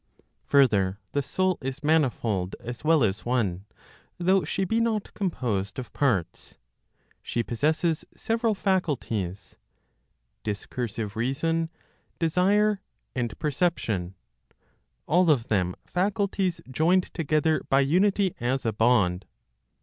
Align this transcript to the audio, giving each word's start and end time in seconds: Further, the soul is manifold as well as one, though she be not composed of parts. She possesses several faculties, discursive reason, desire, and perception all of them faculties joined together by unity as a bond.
Further, 0.45 0.97
the 1.11 1.21
soul 1.21 1.59
is 1.61 1.83
manifold 1.83 2.55
as 2.59 2.83
well 2.83 3.03
as 3.03 3.23
one, 3.23 3.65
though 4.17 4.43
she 4.43 4.63
be 4.65 4.79
not 4.79 5.13
composed 5.13 5.77
of 5.77 5.93
parts. 5.93 6.57
She 7.21 7.43
possesses 7.43 8.03
several 8.15 8.55
faculties, 8.55 9.57
discursive 10.41 11.15
reason, 11.15 11.69
desire, 12.17 12.81
and 13.13 13.37
perception 13.37 14.15
all 15.05 15.29
of 15.29 15.49
them 15.49 15.75
faculties 15.85 16.61
joined 16.67 17.13
together 17.13 17.61
by 17.69 17.81
unity 17.81 18.33
as 18.39 18.65
a 18.65 18.73
bond. 18.73 19.27